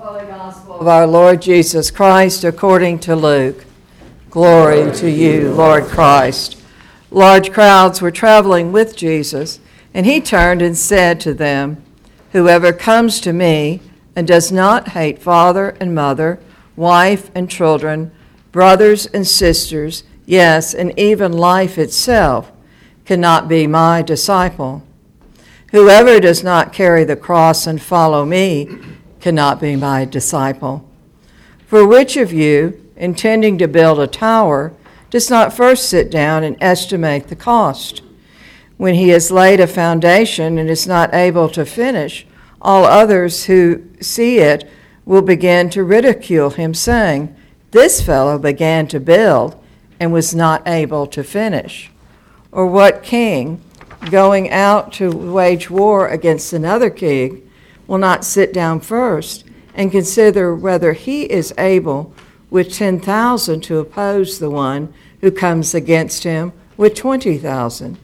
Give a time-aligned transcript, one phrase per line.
[0.00, 3.66] Gospel of our Lord Jesus Christ according to Luke.
[4.30, 6.56] Glory to you, Lord Christ.
[7.10, 9.60] Large crowds were traveling with Jesus,
[9.92, 11.84] and he turned and said to them,
[12.32, 13.82] Whoever comes to me
[14.16, 16.40] and does not hate father and mother,
[16.76, 18.10] wife and children,
[18.52, 22.50] brothers and sisters, yes, and even life itself,
[23.04, 24.82] cannot be my disciple.
[25.72, 28.78] Whoever does not carry the cross and follow me
[29.20, 30.88] cannot be my disciple.
[31.66, 34.72] For which of you, intending to build a tower,
[35.10, 38.02] does not first sit down and estimate the cost?
[38.76, 42.26] When he has laid a foundation and is not able to finish,
[42.62, 44.68] all others who see it
[45.04, 47.34] will begin to ridicule him, saying,
[47.72, 49.62] This fellow began to build
[49.98, 51.90] and was not able to finish.
[52.52, 53.60] Or what king,
[54.10, 57.49] going out to wage war against another king,
[57.90, 62.14] will not sit down first and consider whether he is able
[62.48, 67.98] with 10,000 to oppose the one who comes against him with 20,000?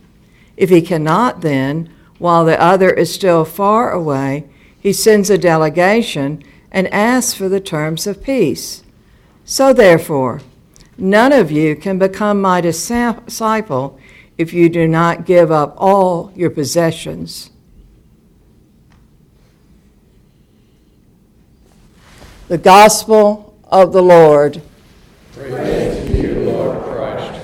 [0.56, 1.88] If he cannot, then,
[2.18, 4.48] while the other is still far away,
[4.80, 8.82] he sends a delegation and asks for the terms of peace.
[9.44, 10.40] So, therefore,
[10.98, 14.00] none of you can become my disciple
[14.36, 17.50] if you do not give up all your possessions.
[22.48, 24.62] The Gospel of the Lord.
[25.32, 27.42] Praise to you, Lord Christ.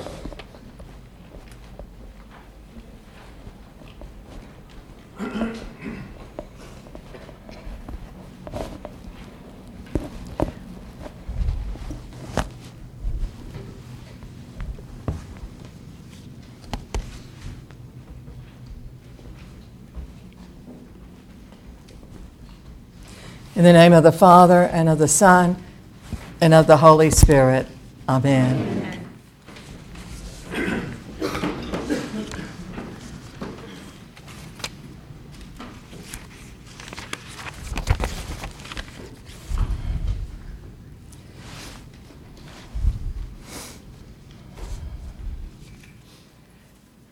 [23.62, 25.56] In the name of the Father, and of the Son,
[26.40, 27.68] and of the Holy Spirit.
[28.08, 29.06] Amen.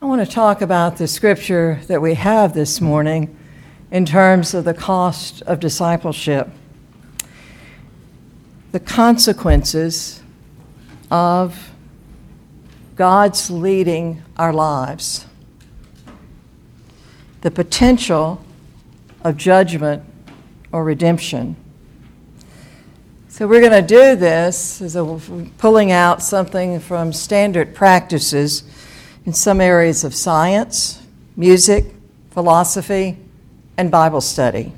[0.02, 3.36] I want to talk about the scripture that we have this morning
[3.90, 6.48] in terms of the cost of discipleship,
[8.72, 10.22] the consequences
[11.10, 11.72] of
[12.94, 15.26] God's leading our lives,
[17.40, 18.44] the potential
[19.24, 20.04] of judgment
[20.70, 21.56] or redemption.
[23.28, 25.20] So, we're going to do this as a,
[25.58, 28.64] pulling out something from standard practices
[29.24, 31.02] in some areas of science,
[31.36, 31.86] music,
[32.32, 33.16] philosophy,
[33.80, 34.74] and Bible study.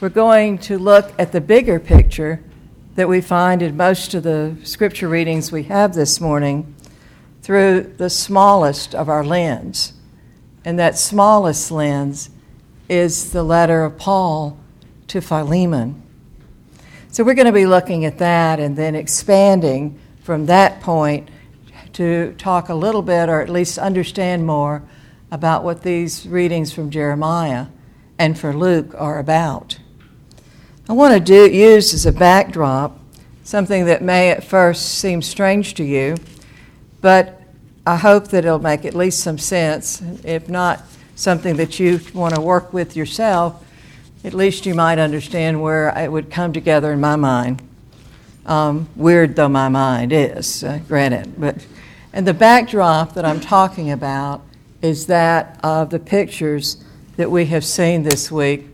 [0.00, 2.42] We're going to look at the bigger picture
[2.96, 6.74] that we find in most of the scripture readings we have this morning
[7.42, 9.92] through the smallest of our lens.
[10.64, 12.30] And that smallest lens
[12.88, 14.58] is the letter of Paul
[15.06, 16.02] to Philemon.
[17.12, 21.28] So we're going to be looking at that and then expanding from that point
[21.92, 24.82] to talk a little bit or at least understand more
[25.30, 27.68] about what these readings from Jeremiah
[28.18, 29.78] and for Luke are about.
[30.88, 32.98] I want to do, use as a backdrop
[33.42, 36.16] something that may at first seem strange to you,
[37.00, 37.40] but
[37.86, 40.02] I hope that it'll make at least some sense.
[40.24, 40.82] If not
[41.14, 43.62] something that you want to work with yourself,
[44.24, 47.62] at least you might understand where it would come together in my mind.
[48.46, 51.34] Um, weird though my mind is, uh, granted.
[51.38, 51.66] But,
[52.12, 54.42] and the backdrop that I'm talking about
[54.80, 56.82] is that of the pictures
[57.16, 58.66] that we have seen this week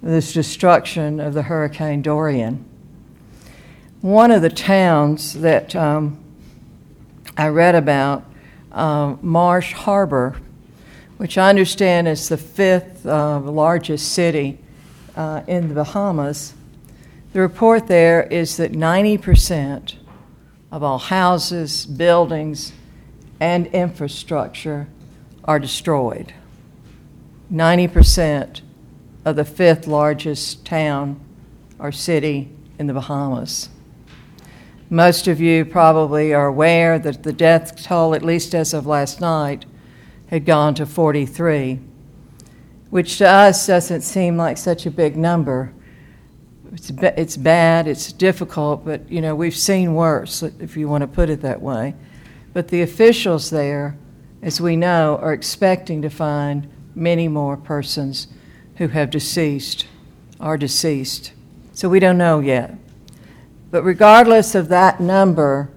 [0.00, 2.64] this destruction of the Hurricane Dorian.
[4.02, 6.22] One of the towns that um,
[7.38, 8.24] I read about,
[8.70, 10.36] uh, Marsh Harbor,
[11.16, 14.58] which I understand is the fifth uh, largest city
[15.16, 16.52] uh, in the Bahamas,
[17.32, 19.94] the report there is that 90%
[20.70, 22.72] of all houses, buildings,
[23.40, 24.86] and infrastructure
[25.44, 26.34] are destroyed.
[27.54, 28.62] 90%
[29.24, 31.20] of the fifth largest town
[31.78, 33.68] or city in the Bahamas.
[34.90, 39.20] Most of you probably are aware that the death toll, at least as of last
[39.20, 39.66] night,
[40.26, 41.78] had gone to 43,
[42.90, 45.72] which to us doesn't seem like such a big number.
[46.72, 51.08] It's, it's bad, it's difficult, but you know, we've seen worse, if you want to
[51.08, 51.94] put it that way.
[52.52, 53.96] But the officials there,
[54.42, 58.28] as we know, are expecting to find many more persons
[58.76, 59.86] who have deceased,
[60.40, 61.32] are deceased.
[61.72, 62.74] So we don't know yet.
[63.70, 65.70] But regardless of that number,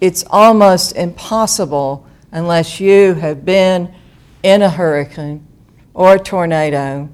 [0.00, 3.94] it's almost impossible unless you have been
[4.42, 5.46] in a hurricane
[5.94, 7.08] or a tornado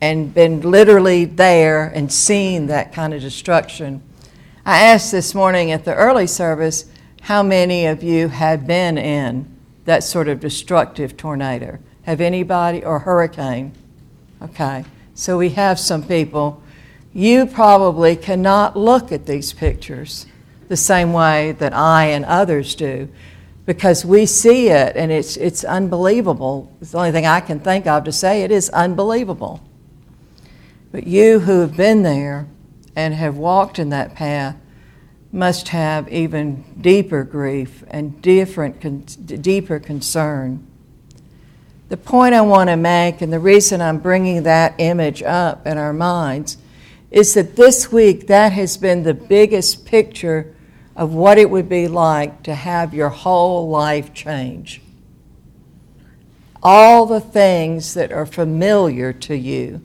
[0.00, 4.02] and been literally there and seen that kind of destruction.
[4.64, 6.86] I asked this morning at the early service
[7.22, 9.54] how many of you had been in
[9.84, 11.78] that sort of destructive tornado.
[12.02, 13.72] Have anybody, or hurricane?
[14.42, 16.62] Okay, so we have some people.
[17.12, 20.26] You probably cannot look at these pictures
[20.68, 23.08] the same way that I and others do
[23.66, 26.72] because we see it and it's, it's unbelievable.
[26.80, 29.60] It's the only thing I can think of to say it is unbelievable.
[30.92, 32.46] But you who have been there
[32.96, 34.56] and have walked in that path
[35.32, 40.66] must have even deeper grief and different, deeper concern.
[41.90, 45.76] The point I want to make, and the reason I'm bringing that image up in
[45.76, 46.56] our minds,
[47.10, 50.54] is that this week that has been the biggest picture
[50.94, 54.80] of what it would be like to have your whole life change.
[56.62, 59.84] All the things that are familiar to you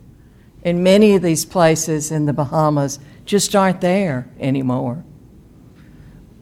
[0.64, 5.04] in many of these places in the Bahamas just aren't there anymore.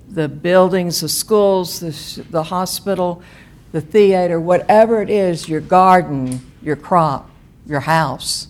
[0.09, 3.23] The buildings, the schools, the, the hospital,
[3.73, 7.29] the theater, whatever it is, your garden, your crop,
[7.65, 8.47] your house,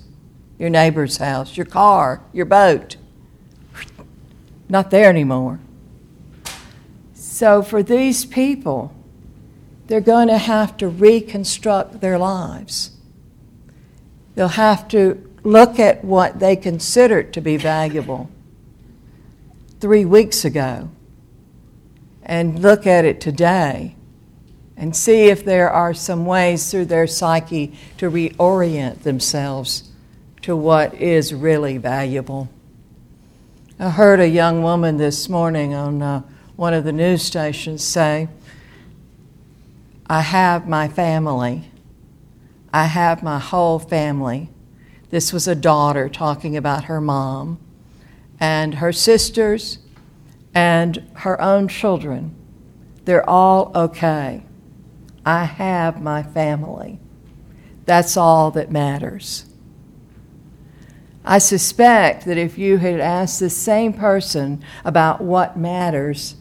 [0.59, 2.97] your neighbor's house, your car, your boat,
[4.67, 5.61] not there anymore.
[7.13, 8.93] So, for these people,
[9.87, 12.91] they're going to have to reconstruct their lives.
[14.35, 18.29] They'll have to look at what they considered to be valuable
[19.79, 20.89] three weeks ago
[22.23, 23.95] and look at it today
[24.75, 29.89] and see if there are some ways through their psyche to reorient themselves
[30.41, 32.49] to what is really valuable.
[33.79, 36.21] I heard a young woman this morning on uh,
[36.55, 38.27] one of the news stations say,
[40.07, 41.71] I have my family.
[42.73, 44.49] I have my whole family.
[45.09, 47.59] This was a daughter talking about her mom
[48.39, 49.79] and her sisters
[50.53, 52.35] and her own children.
[53.05, 54.43] They're all okay.
[55.25, 56.99] I have my family.
[57.85, 59.45] That's all that matters.
[61.25, 66.35] I suspect that if you had asked the same person about what matters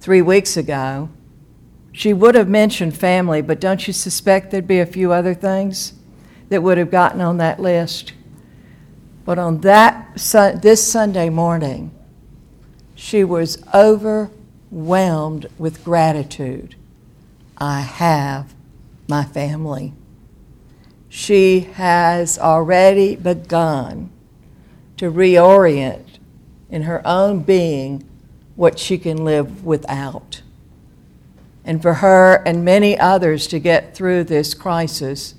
[0.00, 1.08] three weeks ago,
[1.92, 5.94] she would have mentioned family, but don't you suspect there'd be a few other things?
[6.48, 8.12] that would have gotten on that list.
[9.24, 10.16] But on that
[10.62, 11.90] this Sunday morning,
[12.94, 16.76] she was overwhelmed with gratitude.
[17.58, 18.54] I have
[19.08, 19.92] my family.
[21.08, 24.10] She has already begun
[24.96, 26.18] to reorient
[26.68, 28.08] in her own being
[28.56, 30.42] what she can live without.
[31.64, 35.34] And for her and many others to get through this crisis,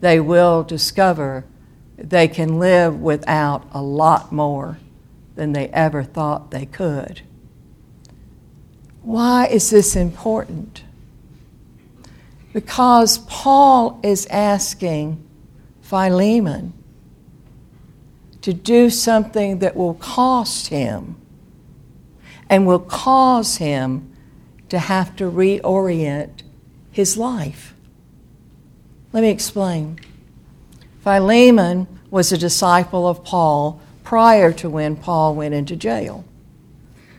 [0.00, 1.44] they will discover
[1.96, 4.78] they can live without a lot more
[5.36, 7.22] than they ever thought they could.
[9.02, 10.83] Why is this important?
[12.54, 15.22] Because Paul is asking
[15.82, 16.72] Philemon
[18.42, 21.16] to do something that will cost him
[22.48, 24.14] and will cause him
[24.68, 26.42] to have to reorient
[26.92, 27.74] his life.
[29.12, 29.98] Let me explain.
[31.00, 36.24] Philemon was a disciple of Paul prior to when Paul went into jail.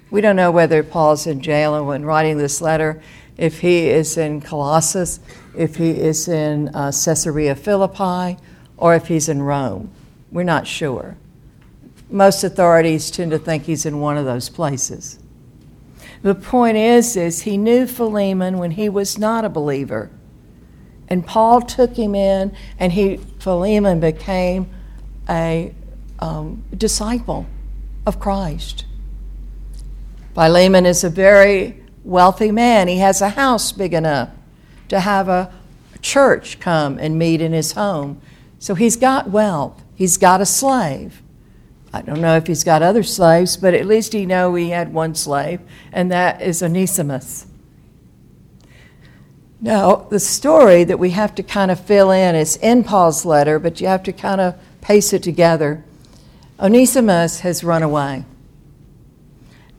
[0.10, 3.02] We don't know whether Paul's in jail and when writing this letter,
[3.38, 5.20] if he is in Colossus,
[5.56, 8.42] if he is in uh, Caesarea Philippi,
[8.78, 9.92] or if he's in Rome.
[10.32, 11.18] We're not sure.
[12.10, 15.20] Most authorities tend to think he's in one of those places.
[16.22, 20.10] The point is, is he knew Philemon when he was not a believer.
[21.08, 24.70] And Paul took him in, and he, Philemon became
[25.30, 25.74] a
[26.20, 27.46] um, disciple
[28.06, 28.86] of Christ.
[30.34, 32.88] Philemon is a very wealthy man.
[32.88, 34.30] He has a house big enough
[34.88, 35.52] to have a
[36.02, 38.22] church come and meet in his home.
[38.60, 39.84] So he's got wealth.
[39.96, 41.22] He's got a slave.
[41.92, 44.94] I don't know if he's got other slaves, but at least he know he had
[44.94, 45.62] one slave,
[45.94, 47.48] and that is Onesimus.
[49.62, 53.60] Now, the story that we have to kind of fill in is in Paul's letter,
[53.60, 55.84] but you have to kind of pace it together.
[56.60, 58.26] Onesimus has run away.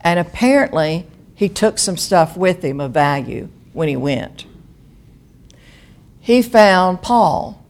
[0.00, 1.06] And apparently,
[1.36, 4.46] he took some stuff with him of value when he went.
[6.18, 7.62] He found Paul.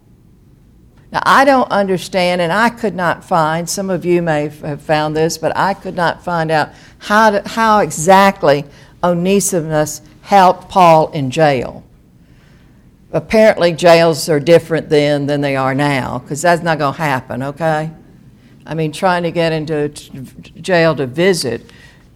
[1.12, 5.16] Now, I don't understand, and I could not find, some of you may have found
[5.16, 8.64] this, but I could not find out how, to, how exactly
[9.02, 11.84] Onesimus helped Paul in jail.
[13.12, 17.42] Apparently, jails are different then than they are now, because that's not going to happen,
[17.42, 17.90] okay?
[18.64, 21.70] I mean, trying to get into jail to visit,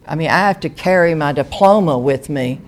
[0.07, 2.61] I mean, I have to carry my diploma with me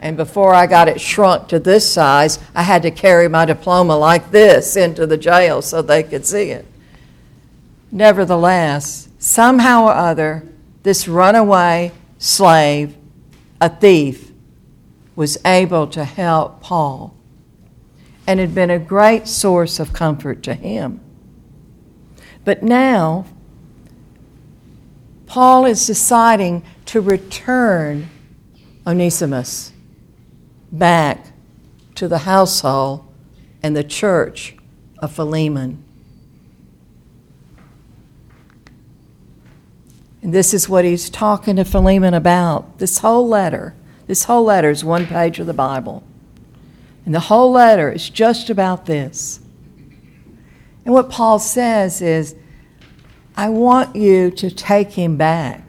[0.00, 3.96] and before I got it shrunk to this size, I had to carry my diploma
[3.96, 6.66] like this into the jail so they could see it.
[7.90, 10.46] Nevertheless, somehow or other,
[10.82, 12.96] this runaway slave,
[13.60, 14.30] a thief,
[15.14, 17.14] was able to help Paul
[18.26, 21.00] and had been a great source of comfort to him.
[22.44, 23.24] But now,
[25.26, 28.08] Paul is deciding to return
[28.86, 29.72] Onesimus
[30.70, 31.26] back
[31.96, 33.04] to the household
[33.62, 34.56] and the church
[34.98, 35.82] of Philemon.
[40.22, 42.78] And this is what he's talking to Philemon about.
[42.78, 43.74] This whole letter,
[44.06, 46.02] this whole letter is one page of the Bible.
[47.04, 49.40] And the whole letter is just about this.
[50.84, 52.34] And what Paul says is,
[53.36, 55.62] I want you to take him back.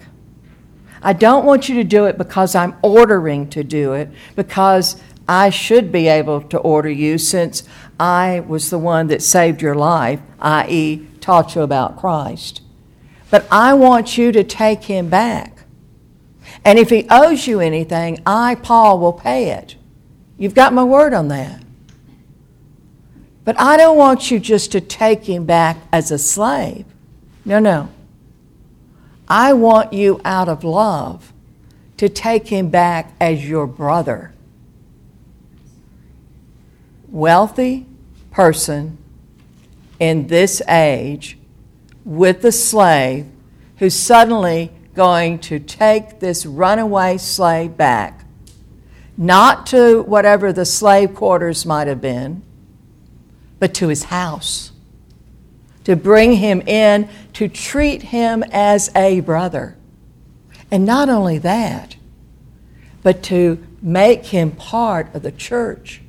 [1.01, 5.49] I don't want you to do it because I'm ordering to do it, because I
[5.49, 7.63] should be able to order you since
[7.99, 12.61] I was the one that saved your life, i.e., taught you about Christ.
[13.29, 15.65] But I want you to take him back.
[16.63, 19.75] And if he owes you anything, I, Paul, will pay it.
[20.37, 21.63] You've got my word on that.
[23.43, 26.85] But I don't want you just to take him back as a slave.
[27.47, 27.87] No, no.
[29.29, 31.31] I want you out of love
[31.95, 34.33] to take him back as your brother.
[37.07, 37.85] Wealthy
[38.31, 38.97] person
[39.97, 41.37] in this age
[42.03, 43.27] with a slave
[43.77, 48.25] who's suddenly going to take this runaway slave back,
[49.15, 52.41] not to whatever the slave quarters might have been,
[53.57, 54.73] but to his house
[55.87, 59.77] to bring him in, to treat him as a brother.
[60.69, 61.95] And not only that,
[63.03, 66.01] but to make him part of the church,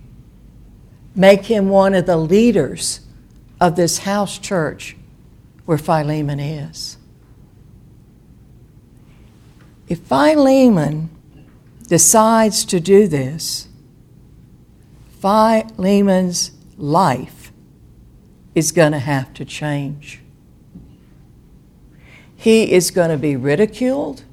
[1.15, 3.03] make him one of the leaders
[3.61, 4.97] of this house church
[5.65, 6.97] where Philemon is.
[9.87, 11.09] If Philemon
[11.87, 13.69] decides to do this,
[15.21, 17.38] Philemon's life
[18.59, 20.21] is going to have to change.
[22.37, 24.25] He is going to be ridiculed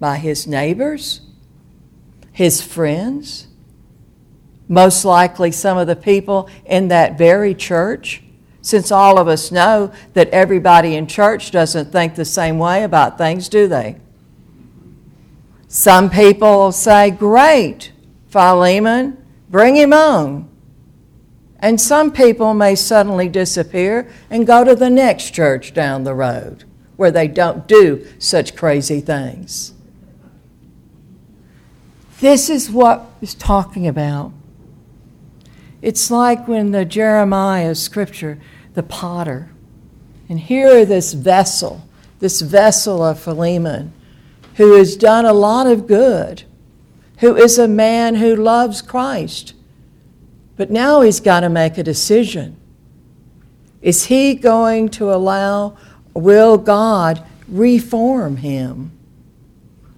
[0.00, 1.20] by his neighbors,
[2.32, 3.46] his friends,
[4.68, 8.22] most likely some of the people in that very church,
[8.62, 13.18] since all of us know that everybody in church doesn't think the same way about
[13.18, 13.96] things, do they?
[15.68, 17.92] Some people say, Great,
[18.28, 20.51] Philemon, bring him on.
[21.62, 26.64] And some people may suddenly disappear and go to the next church down the road
[26.96, 29.72] where they don't do such crazy things.
[32.20, 34.32] This is what he's talking about.
[35.80, 38.40] It's like when the Jeremiah scripture,
[38.74, 39.50] the potter,
[40.28, 41.86] and here this vessel,
[42.18, 43.92] this vessel of Philemon,
[44.56, 46.42] who has done a lot of good,
[47.18, 49.54] who is a man who loves Christ
[50.62, 52.56] but now he's got to make a decision.
[53.80, 55.76] Is he going to allow,
[56.14, 58.92] will God reform him?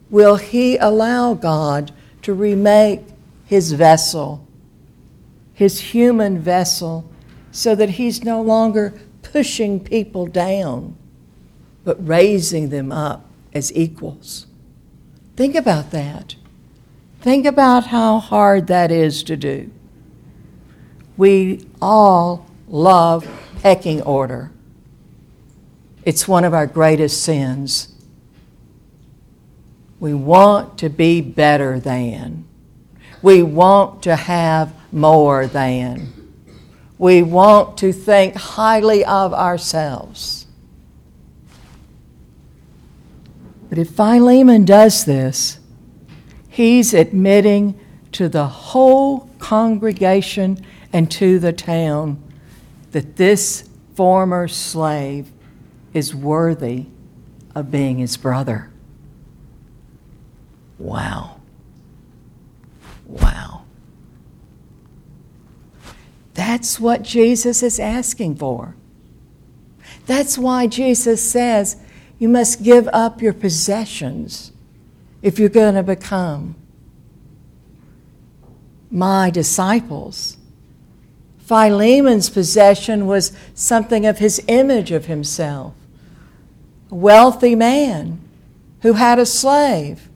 [0.09, 1.93] Will he allow God
[2.23, 3.03] to remake
[3.45, 4.49] his vessel,
[5.53, 7.13] his human vessel,
[7.53, 10.97] so that he's no longer pushing people down,
[11.85, 14.47] but raising them up as equals?
[15.37, 16.37] Think about that.
[17.21, 19.71] Think about how hard that is to do.
[21.17, 23.27] We all love
[23.63, 24.51] pecking order.
[26.05, 27.89] It's one of our greatest sins.
[30.01, 32.45] We want to be better than.
[33.23, 36.13] We want to have more than.
[36.99, 40.47] We want to think highly of ourselves.
[43.69, 45.59] But if Philemon does this,
[46.49, 47.79] he's admitting
[48.13, 52.23] to the whole congregation and to the town
[52.93, 55.33] that this former slave
[55.93, 56.87] is worthy
[57.53, 58.71] of being his brother.
[60.79, 61.41] Wow.
[63.07, 63.65] Wow.
[66.35, 68.77] That's what Jesus is asking for.
[70.07, 71.77] That's why Jesus says
[72.21, 74.53] you must give up your possessions
[75.23, 76.55] if you're going to become
[78.93, 80.37] my disciples.
[81.47, 85.75] Philemon's possession was something of his image of himself.
[86.91, 88.19] A wealthy man
[88.81, 90.09] who had a slave,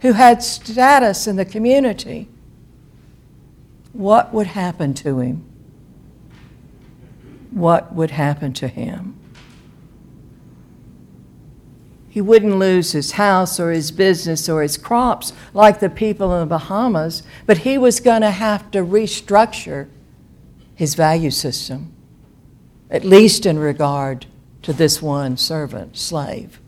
[0.00, 2.28] who had status in the community.
[3.92, 5.44] What would happen to him?
[7.50, 9.16] What would happen to him?
[12.08, 16.40] He wouldn't lose his house or his business or his crops like the people in
[16.40, 19.88] the Bahamas, but he was going to have to restructure
[20.78, 21.92] his value system,
[22.88, 24.26] at least in regard
[24.62, 26.60] to this one servant, slave.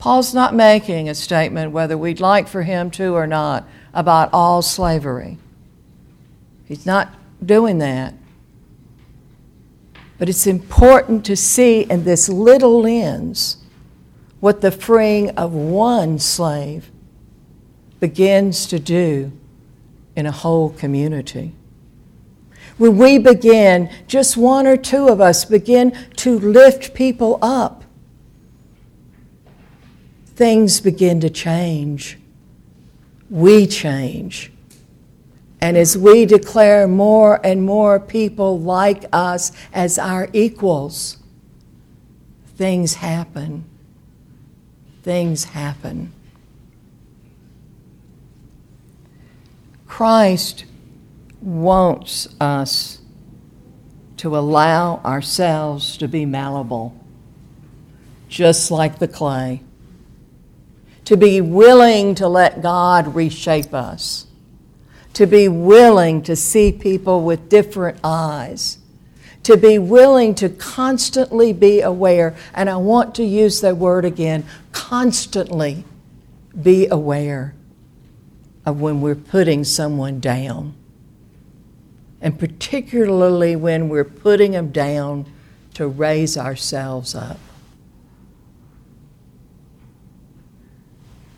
[0.00, 4.60] Paul's not making a statement, whether we'd like for him to or not, about all
[4.60, 5.38] slavery.
[6.64, 7.14] He's not
[7.46, 8.12] doing that.
[10.18, 13.58] But it's important to see in this little lens
[14.40, 16.90] what the freeing of one slave
[18.00, 19.30] begins to do
[20.20, 21.52] in a whole community.
[22.76, 27.84] When we begin, just one or two of us begin to lift people up,
[30.36, 32.18] things begin to change.
[33.30, 34.52] We change.
[35.62, 41.16] And as we declare more and more people like us as our equals,
[42.56, 43.64] things happen.
[45.02, 46.12] Things happen.
[50.00, 50.64] Christ
[51.42, 53.02] wants us
[54.16, 56.98] to allow ourselves to be malleable,
[58.26, 59.60] just like the clay,
[61.04, 64.26] to be willing to let God reshape us,
[65.12, 68.78] to be willing to see people with different eyes,
[69.42, 72.34] to be willing to constantly be aware.
[72.54, 75.84] And I want to use that word again constantly
[76.58, 77.54] be aware
[78.64, 80.74] of when we're putting someone down.
[82.20, 85.26] And particularly when we're putting them down
[85.74, 87.38] to raise ourselves up.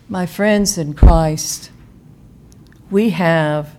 [0.09, 1.71] My friends in Christ,
[2.91, 3.77] we have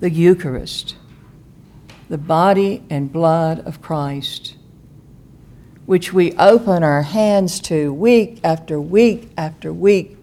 [0.00, 0.96] the Eucharist,
[2.08, 4.56] the body and blood of Christ,
[5.86, 10.17] which we open our hands to week after week after week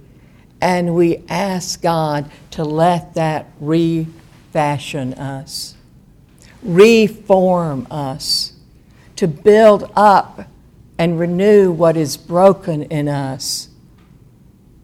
[0.62, 5.76] and we ask God to let that refashion us,
[6.64, 8.54] reform us,
[9.16, 10.48] to build up
[10.98, 13.70] and renew what is broken in us,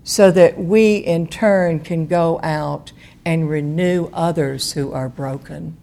[0.04, 2.92] so that we in turn can go out
[3.24, 5.78] and renew others who are broken.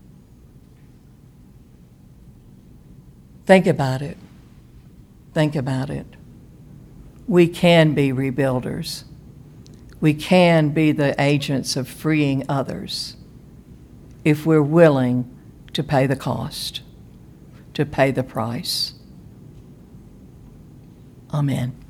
[3.47, 4.19] Think about it.
[5.33, 6.07] Think about it.
[7.27, 9.05] We can be rebuilders
[10.01, 13.17] we can be the agents of freeing others
[14.25, 15.35] if we're willing
[15.73, 16.83] to pay the cost,
[17.75, 18.95] to pay the price.
[21.33, 21.88] Amen.